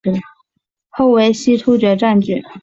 [0.89, 2.41] 后为西突厥占据。